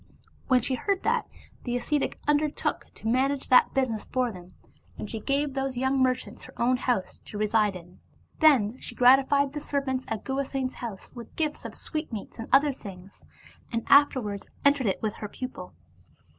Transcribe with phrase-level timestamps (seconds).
[0.47, 1.27] When she heard that,
[1.63, 4.55] the ascetic undertook to manage that busi 86 Devasmiid tiess for them,
[4.97, 7.99] and she gave those young merchants her own house to reside in.
[8.39, 13.25] Then she gratified the servants at Guhasena's house with gifts of sweetmeats and other things,
[13.71, 15.75] and afterwards entered it with her pupil.